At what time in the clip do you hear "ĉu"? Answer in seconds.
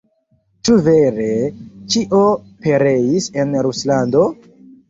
0.69-0.77